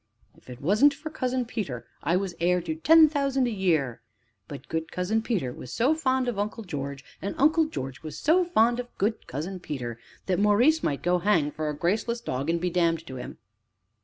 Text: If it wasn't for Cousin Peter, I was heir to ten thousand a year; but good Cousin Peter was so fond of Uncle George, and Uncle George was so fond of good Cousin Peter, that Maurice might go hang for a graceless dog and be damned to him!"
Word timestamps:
If 0.35 0.49
it 0.49 0.61
wasn't 0.63 0.95
for 0.95 1.11
Cousin 1.11 1.45
Peter, 1.45 1.85
I 2.01 2.15
was 2.15 2.33
heir 2.39 2.59
to 2.61 2.73
ten 2.73 3.07
thousand 3.07 3.45
a 3.47 3.51
year; 3.51 4.01
but 4.47 4.67
good 4.67 4.91
Cousin 4.91 5.21
Peter 5.21 5.53
was 5.53 5.71
so 5.71 5.93
fond 5.93 6.27
of 6.27 6.39
Uncle 6.39 6.63
George, 6.63 7.05
and 7.21 7.35
Uncle 7.37 7.65
George 7.65 8.01
was 8.01 8.17
so 8.17 8.43
fond 8.43 8.79
of 8.79 8.87
good 8.97 9.27
Cousin 9.27 9.59
Peter, 9.59 9.99
that 10.25 10.39
Maurice 10.39 10.81
might 10.81 11.03
go 11.03 11.19
hang 11.19 11.51
for 11.51 11.69
a 11.69 11.77
graceless 11.77 12.19
dog 12.19 12.49
and 12.49 12.59
be 12.59 12.71
damned 12.71 13.05
to 13.05 13.17
him!" 13.17 13.37